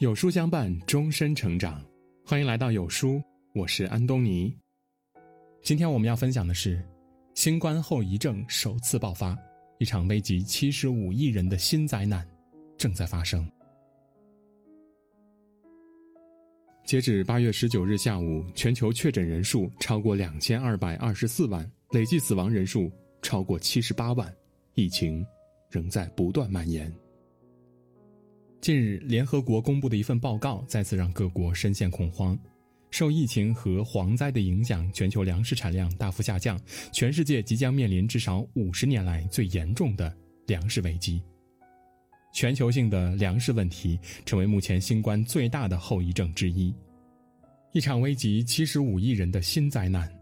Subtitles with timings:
[0.00, 1.78] 有书相伴，终身成长。
[2.24, 3.22] 欢迎来到有书，
[3.54, 4.56] 我是安东尼。
[5.60, 6.82] 今天我们要分享的是，
[7.34, 9.36] 新冠后遗症首次爆发，
[9.78, 12.26] 一场危及七十五亿人的新灾难
[12.78, 13.46] 正在发生。
[16.86, 22.90] 截止八月十九日下午，全球确诊人数超过两千二百二十四万，累计死亡人数
[23.20, 24.34] 超过七十八万，
[24.72, 25.22] 疫情
[25.68, 26.90] 仍在不断蔓延。
[28.60, 32.38] 近日，联合国公布的一份报告再次让各国深陷恐慌。
[32.90, 36.60] 受疫情和蝗灾的影响，全球粮食产量大幅下降，
[36.92, 40.14] 全世界即将面临至少五十年来最严重的
[40.46, 41.22] 粮食危机。
[42.34, 46.74] 全球性的粮食问题成为目前新冠最大的后遗症之一。
[47.72, 50.12] 一场危及七十五亿人的新灾难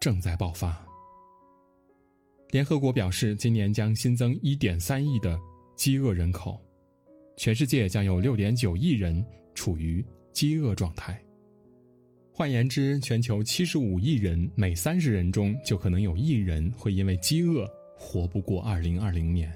[0.00, 0.84] 正在爆发。
[2.50, 5.38] 联合国表示，今年将新增一点三亿的
[5.76, 6.60] 饥饿人口。
[7.36, 11.20] 全世界将有六点九亿人处于饥饿状态。
[12.32, 19.52] 换言之，全球七十五亿人每三十人中就可能有一人会因为饥饿活不过二零二零年。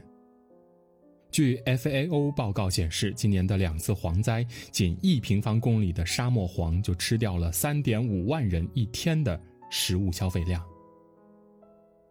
[1.31, 10.65] 据 FAO 报告显示，今年的两次蝗灾，仅一平方公里的沙漠蝗就吃掉了三点五万人一天的食物消费量。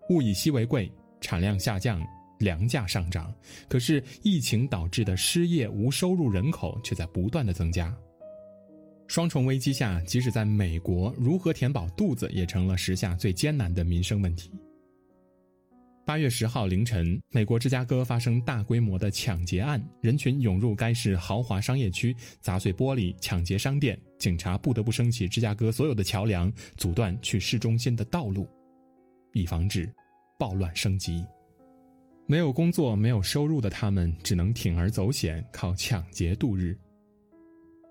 [0.09, 2.01] 物以稀为贵，产量下降。
[2.39, 3.33] 粮价上涨，
[3.67, 7.95] 可是疫情导致的失业、无收入人口却在不断的增加。
[9.07, 14.51] 双重危机下，即使在美国，如何填饱肚子也成了时下最艰难的民生问题。
[16.05, 28.47] 八月十号凌晨，美国芝加哥发生大规模的抢劫案，人群涌入该市豪华商业区，砸碎玻璃，抢劫商店，警察不得不升起芝加哥所有的桥梁，阻断去市中心的道路，
[29.33, 29.89] 以防止
[30.39, 31.25] 暴乱升级。
[32.29, 36.77] 没有工作、没有收入的他们，只能铤而走险，靠抢劫度日。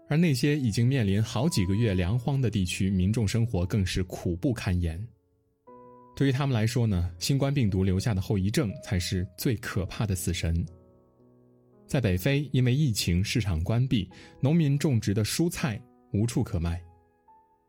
[0.09, 5.03] 而那些已经面临好几个月粮荒的地区，民众生活更是苦不堪言。
[6.15, 10.65] 对于他们来说呢，新冠病毒留下的后遗症才是最可怕的死神。
[11.87, 14.09] 在北非，因为疫情，市场关闭，
[14.41, 15.81] 农民种植的蔬菜
[16.13, 16.83] 无处可卖。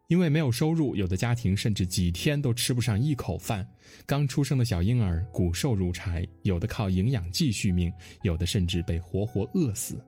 [0.07, 3.68] 因为没有收入，有的家庭甚至几天都吃不上一口饭。
[4.06, 7.91] 刚出生的小婴儿骨瘦如柴，有的靠营养剂续命，
[8.22, 10.01] 有的甚至被活活饿死。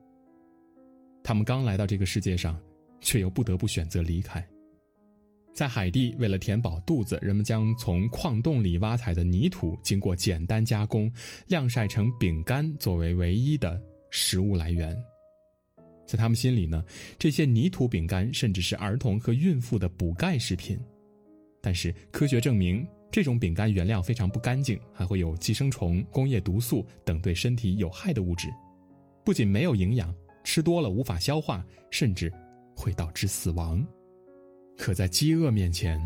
[1.22, 2.58] 他们刚来到这个世界上，
[3.02, 4.44] 却又不得不选择离开。
[5.52, 11.12] 在海地，为了填饱肚子，人们将从矿洞里挖采的泥土经过简单加工，
[11.48, 13.78] 晾晒成饼干，作为唯一的
[14.10, 14.96] 食物来源。
[16.10, 16.84] 在他们心里呢，
[17.20, 20.76] 这些泥土饼干甚至是儿童和孕妇的补钙食品。
[21.60, 28.48] 但是科学证明，这种饼干原料非常不干净，还会有寄生虫、工业毒素等对身体有害的物质，
[29.24, 30.12] 不仅没有营养，
[30.42, 32.28] 吃多了无法消化，甚至
[32.74, 33.86] 会导致死亡。
[34.76, 35.96] 可在饥饿面前，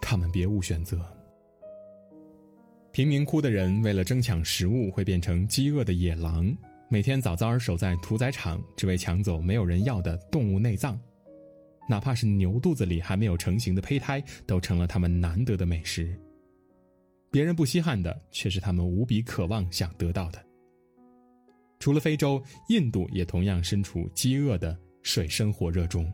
[0.00, 1.04] 他们别无选择。
[2.90, 6.56] 贫民窟的人为了争抢食物，会变成饥饿的野狼。
[6.88, 10.96] 每天早早守在屠宰场，只为抢走没有人要的动物内脏，
[11.88, 16.16] 哪怕是牛肚子里还没有成型的胚胎，都成了他们难得的美食。
[17.28, 20.40] 别人不稀罕的，却是他们无比渴望想得到的。
[21.80, 26.10] 除了非洲，印度也同样身处饥饿的水深火热中。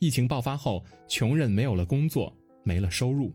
[0.00, 2.34] 疫情爆发后，穷人没有了工作，
[2.64, 3.30] 没了收入。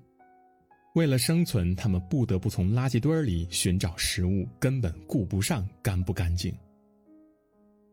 [0.93, 6.53] 为了生存，他们不得不从垃圾堆里寻找食物，根本顾不上干不干净。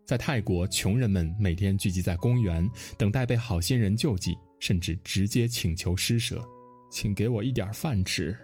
[0.05, 6.45] 在泰国，穷人们每天聚集在公园，等待被好心人救济，甚至直接请求施舍
[6.91, 8.37] ：“请给我一点饭吃。”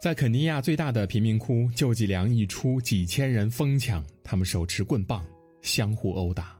[0.00, 5.26] 在肯尼亚最大的贫民窟，救济粮一出，几千人疯抢，他们手持棍棒，
[5.60, 6.56] 相互殴打。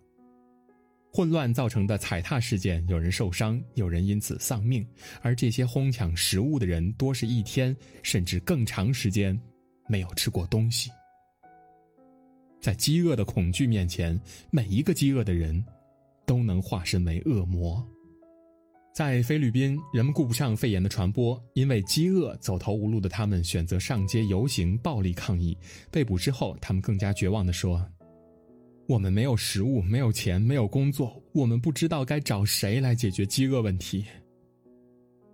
[1.16, 4.84] 混乱造成的踩踏事件，有人受伤，有人因此丧命，
[5.22, 9.40] 而这些哄抢食物的人，多是一天甚至更长时间
[9.88, 10.90] 没有吃过东西。
[12.60, 14.20] 在饥饿的恐惧面前，
[14.50, 15.64] 每一个饥饿的人，
[16.26, 17.80] 都能化身为恶魔。
[18.92, 25.56] 在菲律宾，人们顾不上肺炎的传播，因为饥饿走投无路的他们选择上街游行，暴力抗议。
[25.92, 27.88] 被捕之后，他们更加绝望地说。
[28.86, 34.04] 我们没有食物，没有钱，没有工作，我们不知道该找谁来解决饥饿问题。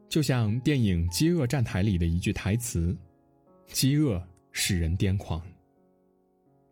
[0.08, 2.96] 就像电影《饥饿站台》里的一句台词
[3.72, 5.42] ：“饥饿使人癫狂。”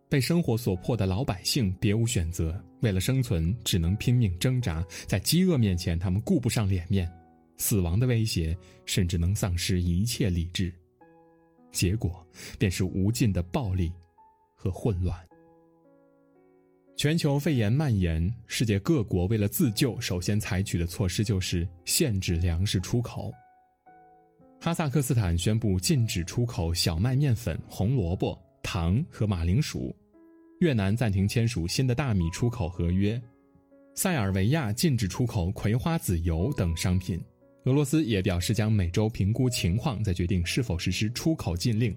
[0.08, 4.84] 被生活所迫的老百姓别无选择，为了生存只能拼命挣扎。
[5.06, 7.10] 在饥饿面前，他们顾不上脸面，
[7.56, 10.72] 死亡的威胁甚至能丧失一切理智，
[11.70, 12.26] 结果
[12.58, 13.92] 便是无尽的暴力
[14.54, 15.27] 和混乱。
[16.98, 23.32] 全球肺炎蔓延，世界各国为了自救，首先采取的措施就是限制粮食出口。
[24.60, 29.94] 哈萨克斯坦宣布禁止出口小麦面粉、红萝卜、糖和马铃薯；
[30.58, 33.16] 越南暂停签署新的大米出口合约；
[33.94, 37.16] 塞尔维亚禁止出口葵花籽油等商品；
[37.66, 41.96] 俄罗斯也表示将每周评估情况，再决定是否实施出口禁令。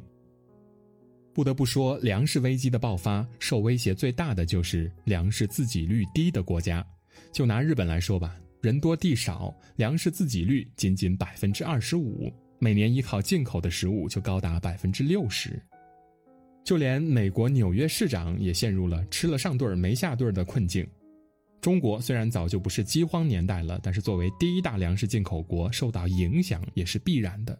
[1.33, 6.86] 不得不说，粮食危机的爆发受威胁最大的就是粮食自给率低的国家。
[7.31, 15.62] 就拿日本来说吧，人多地少，粮食自给率仅仅百分之二十五，每年依靠进口的食物就高达百分之六十。
[16.63, 20.86] 就连美国纽约市长也陷入了吃了上顿没下顿的困境。
[21.60, 27.57] 中国虽然早就不是饥荒年代了，但是作为第一大粮食进口国，受到影响也是必然的。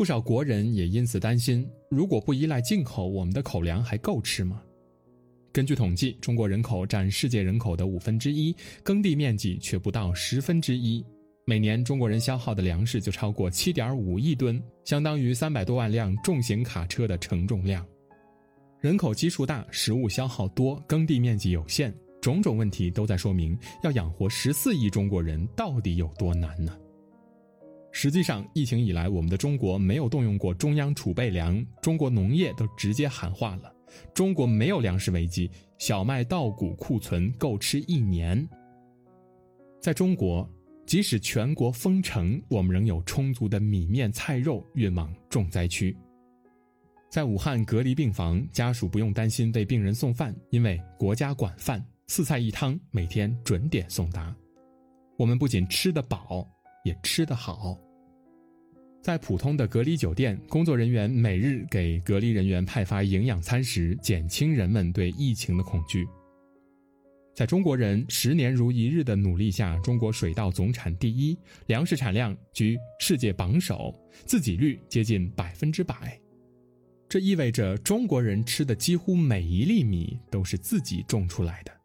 [0.00, 4.62] 不少国人也因此担心：如果不依赖进口，我们的口粮还够吃吗？
[5.52, 11.04] 根据统计，中国人口占世界人口的五分之一，耕地面积却不到十分之一。
[11.44, 17.86] 每年中国人消耗的粮食就超过七点五亿吨，相当于三百多万辆重型卡车的承重量。
[18.80, 21.92] 人口基数大，食物消耗多，耕地面积有限，
[22.22, 26.74] 种种问题都在说明，要养活十四亿中国人到底有多难呢？
[27.92, 33.74] 实际上，疫情以来，我们的中国没有动用过中央储备粮，中国农业都直接喊话了：
[34.14, 38.48] 中国没有粮食危机，小麦稻谷库存够吃一年。
[39.80, 40.48] 在中国，
[40.86, 45.96] 即使全国封城，我们仍有充足的米面菜肉运往重灾区。
[47.10, 54.32] 在武汉隔离病房，家属不用担心为病人送饭，因为国家管饭，四菜一汤，每天准点送达。
[55.18, 56.48] 我们不仅吃得饱。
[56.84, 57.78] 也吃得好。
[59.02, 66.06] 在普通的隔离酒店，工作人员每日给隔离人员派发营养餐食，减轻人们对疫情的恐惧。
[67.34, 73.94] 在中国人十年如一日的努力下，中国水稻总产第一，粮食产量居世界榜首，
[74.26, 76.20] 自给率接近百分之百。
[77.08, 81.79] 这意味着中国人吃的几乎每一粒米都是自己种出来的。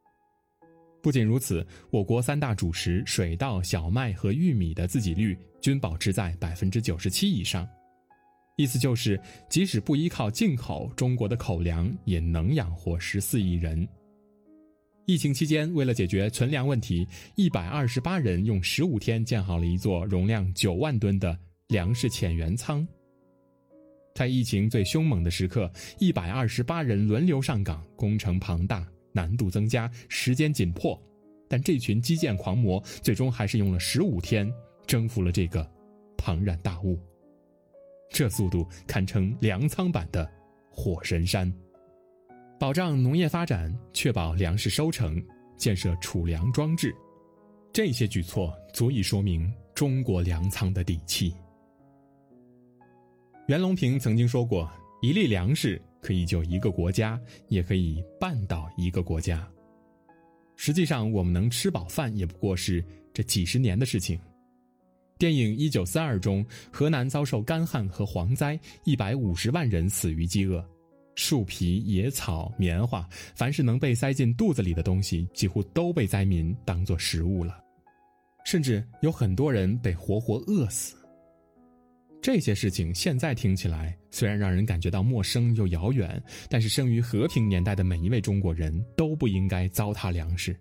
[1.05, 7.69] 不仅如此，我国三大主食水稻、小麦和玉米的自给率均保持在百分之九十七以上，
[8.57, 13.87] 意思就是，即使不依靠进口，中国的口粮也能养活十四亿人。
[15.05, 21.37] 疫情期间，为了解决存粮问题，一百二十八人用十五天建好了一座容量九万吨的
[21.67, 22.83] 粮食潜源仓。
[24.15, 28.83] 在疫情最凶猛的时刻，一百二十八人轮流上岗，工程庞大。
[29.15, 31.01] 难度增加，时间紧迫，
[31.47, 34.51] 但这群基建狂魔最终还是用了十五天
[34.85, 35.65] 征服了这个
[36.17, 36.99] 庞然大物。
[38.09, 40.29] 这速度堪称粮仓版的
[40.69, 41.51] 火神山。
[42.59, 45.23] 保障农业发展，确保粮食收成，
[45.55, 46.93] 建设储粮装置，
[47.71, 51.33] 这些举措足以说明中国粮仓的底气。
[53.47, 54.69] 袁隆平曾经说过
[55.01, 59.47] ：“一粒粮食。”可以救一个国家，也可以绊倒一个国家。
[60.55, 64.19] 实际上，我们能吃饱饭，也不过是这几十年的事情。
[65.17, 70.63] 电影《一九三二》中，河南遭受干旱和蝗灾，一百五十万人死于饥饿。
[71.15, 77.59] 树皮、野草、棉花，凡是能被塞进肚子里的东西，几乎都被灾民当作食物了。
[78.45, 80.95] 甚至有很多人被活活饿死。
[82.25, 90.59] 这些事情现在听起来虽然让人感觉到陌生又遥远，但是生于和平年代的每一位中国人都不应该糟蹋粮食。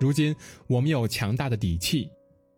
[0.00, 0.34] 如今
[0.66, 2.10] 我们有强大的底气，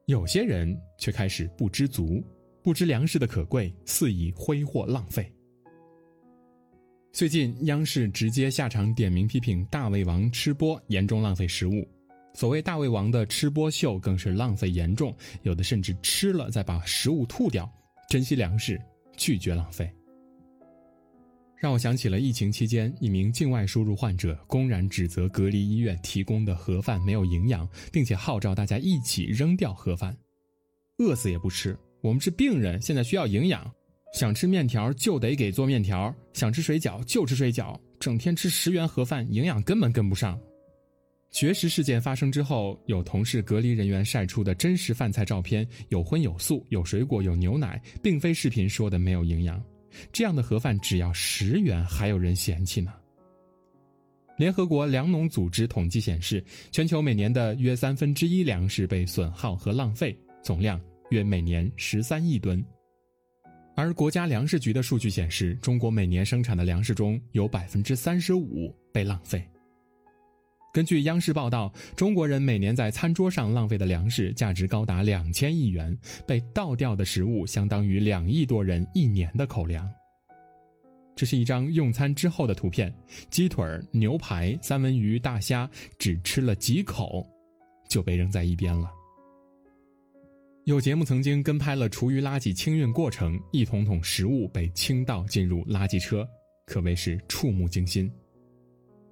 [0.06, 2.24] 有些人却开始不知足，
[2.62, 5.30] 不知粮食的可贵，肆意挥霍浪费。
[7.12, 11.86] 最近央视直接下场点名批评大胃王吃播严重浪费食物，
[12.32, 17.70] 所谓大胃王的吃播秀更是浪费严重，有的甚至吃了再把食物吐掉。
[18.10, 18.76] 珍惜粮食，
[19.16, 19.88] 拒绝浪费，
[21.56, 30.12] 让我想起了疫情期间一名境外输入患者公然指责隔离医院提供的盒饭没有营养，并且号召大家一起扔掉盒饭，
[30.98, 31.78] 饿死也不吃。
[32.00, 33.72] 我们是病人，现在需要营养，
[34.12, 40.36] 想吃面条就得给做面条，想吃水饺就吃水饺，整天吃十元盒饭，营养根本跟不上。
[41.30, 49.62] 绝食事件发生之后，有同事隔离人员晒出的真实饭菜照片，有荤有素，有水果，有牛奶，并非视频说的没有营养。
[50.12, 52.92] 这样的盒饭只要十元，还有人嫌弃呢。
[54.36, 62.64] 联合国粮农组织统计显示，全球每年的约三分之一粮食被损耗和浪费，总量约每年十三亿吨。
[63.76, 69.42] 而国家粮食局的数据显示，中国每年生产的粮食中有百分之三十五被浪费。
[70.72, 79.88] 根据央视报道，中国人每年在餐桌上浪费的粮食价值高达两千亿元，被倒掉的食物相当于两亿多人一年的口粮。
[81.16, 82.94] 这是一张用餐之后的图片，
[83.30, 87.26] 鸡腿、牛排、三文鱼、大虾，只吃了几口，
[87.88, 88.88] 就被扔在一边了。
[90.66, 96.26] 有节目曾经跟拍了厨余垃圾清运过程，一桶桶食物被倾倒进入垃圾车，
[96.64, 98.08] 可谓是触目惊心。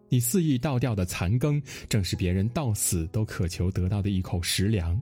[0.09, 5.00] 你肆意倒掉的残羹，正是别人到死都渴求得到的一口食粮。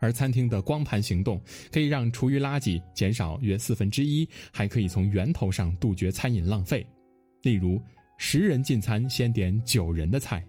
[0.00, 1.40] 而餐厅的光盘行动，
[1.70, 6.84] 可以让厨余垃圾减少约四分之一，还可以从源头上杜绝餐饮浪费。
[7.42, 7.80] 例如，
[8.18, 10.44] 十人进餐先点九人的菜。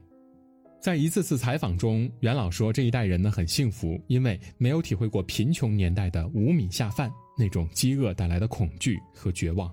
[0.82, 9.72] 在一次次采访中，袁老说，这一代人呢很幸福，因为没有体会过贫穷年代的无米下饭那种饥饿带来的恐惧和绝望。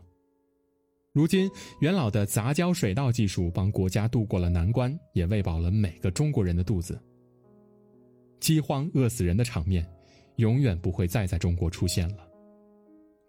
[1.13, 1.51] 如今，
[1.81, 7.01] 元老的杂交水稻技术帮国家渡过了难关，也喂饱了每个中国人的肚子。
[8.39, 9.85] 饥荒饿死人的场面，
[10.37, 12.29] 永远不会再在中国出现了。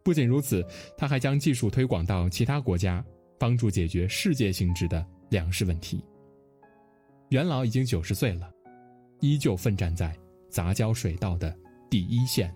[0.03, 0.63] 不仅如此，
[0.95, 3.03] 他还将技术推广到其他国家，
[3.39, 6.05] 帮助解决世界性质的粮食问题。
[7.29, 8.51] 元老已经九十岁了，
[9.21, 10.15] 依旧奋战在
[10.49, 11.55] 杂交水稻的
[11.89, 12.53] 第一线。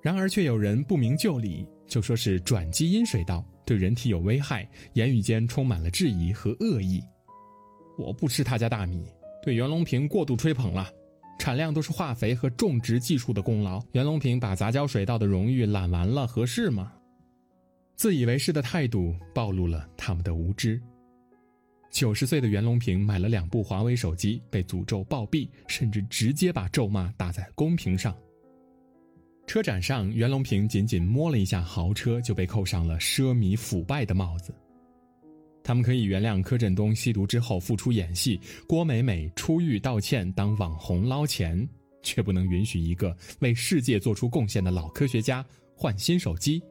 [0.00, 3.44] 然而，却有人不明就里，就说是转基因水稻。
[3.64, 7.02] 对人体有危害，言语间充满了质疑和恶意。
[7.98, 9.04] 我不吃他家大米，
[9.42, 10.88] 对袁隆平过度吹捧了，
[11.36, 13.82] 产量都是化肥和种植技术的功劳。
[13.90, 16.92] 袁隆平把杂交水稻的荣誉揽完了，合适吗？
[17.96, 20.80] 自以为是的态度暴露了他们的无知。
[21.90, 28.16] 九十岁的袁隆平买了两部华为手机，被诅咒暴毙，甚至直接把咒骂打在公屏上。
[29.46, 34.52] 车展上，袁隆平仅仅摸了一下豪车，就被扣上了奢靡腐败的帽子。
[35.62, 41.66] 他们可以原谅柯震东吸毒之后复出演戏，郭美美出狱道歉当网红捞钱，
[42.02, 45.44] 却不能允许一个为世界做出贡献的老科学家
[45.76, 46.62] 换新手机，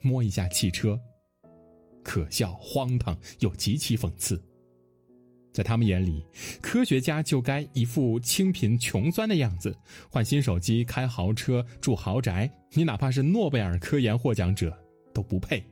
[0.00, 0.98] 摸一下汽车，
[2.02, 4.40] 可笑、荒唐又极其讽刺。
[5.56, 6.22] 在他们眼里，
[6.60, 9.74] 科学家就该一副清贫穷酸的样子，
[10.10, 12.50] 换新手机、开豪车、住豪宅。
[12.74, 14.76] 你哪怕是诺贝尔科研获奖者，
[15.14, 15.64] 都不配。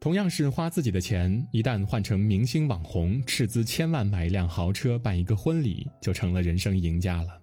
[0.00, 7.40] 同样是花自己的钱，一旦换成明星网红，斥资千万买一辆豪车、办一个婚礼，就成了人生赢家了。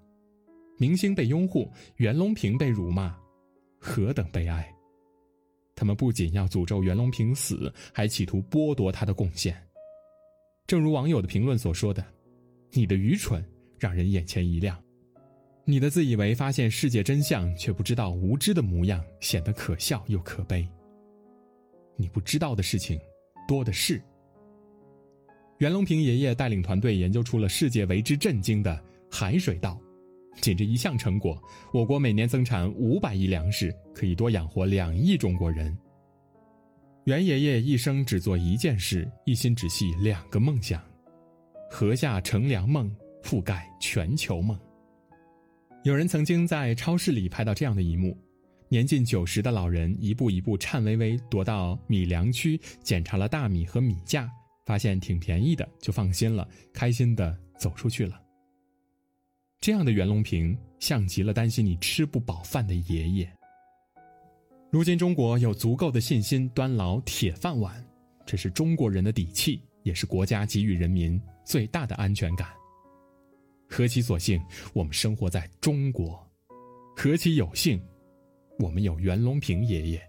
[0.77, 3.15] 明星被拥护，袁隆平被辱骂，
[3.79, 4.69] 何等悲哀！
[5.73, 9.55] 他们不仅要诅咒袁隆平死，还企图剥夺他的贡献。
[10.67, 12.05] 正如网友的评论所说的
[12.71, 13.41] ：“你的愚蠢
[13.79, 14.77] 让人眼前一亮，
[15.63, 20.67] 你的自以为发现世界真相却不知道无知的模样，显得可笑又可悲。
[21.95, 22.99] 你不知道的事情
[23.47, 24.01] 多的是。”
[25.59, 29.79] 袁隆平爷爷带领团队研究出了世界为之震惊的海水稻，
[30.41, 35.75] 仅这一项成果，我国每年增产五百亿粮食，可以多养活两亿中国人。
[37.07, 40.83] 袁爷爷一生只做一件事，一心只系两个梦想：
[41.71, 44.59] 禾下乘凉梦，覆盖全球梦。
[45.85, 48.13] 有人曾经在超市里拍到这样的一幕：
[48.67, 54.29] 年近九十的老人一步一步颤巍巍踱到米粮区，检查了大米和米价，
[54.65, 58.21] 发现挺便宜的，就放心了，开心的走出去了。
[59.61, 63.36] 这样的袁隆平，像极了担心你吃不饱饭的爷爷。
[64.69, 67.81] 如今中国有足够的信心端牢铁饭碗，
[68.25, 72.49] 这是中国人的底气，也是国家给予人民最大的安全感。
[73.69, 74.41] 何其所幸，
[74.73, 76.19] 我们生活在中国；
[76.97, 77.81] 何其有幸，
[78.59, 80.01] 我们有袁隆平爷爷。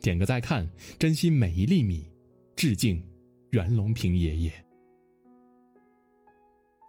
[0.00, 0.68] 点个再看，
[0.98, 2.10] 珍惜每一粒米，
[2.56, 3.00] 致敬
[3.50, 4.52] 袁隆平爷爷。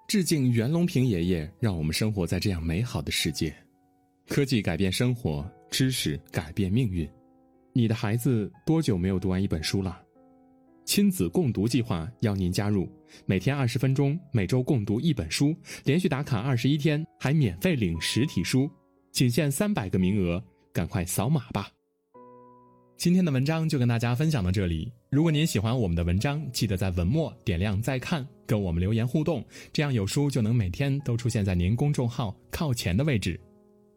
[0.07, 3.55] 致敬袁隆平爷爷，让我们生活在这样美好的世界。
[4.29, 5.45] 科技改变生活。
[5.71, 7.07] 知识改变命运，
[7.73, 10.01] 你的孩子多久没有读完一本书了？
[10.83, 12.89] 亲子共读计划邀您加入，
[13.27, 18.67] 每天二十分钟，每周共读一本书，连续打卡二十一天，还免费领实体书，
[19.11, 20.43] 仅限三百个名额，
[20.73, 21.69] 赶快扫码吧！
[22.97, 24.91] 今天的文章就跟大家分享到这里。
[25.11, 33.39] 如果您喜欢我们的文章，记得在文末点亮再看，跟我们留言互动，这样有书就能每天都出现在您公众号靠前的位置。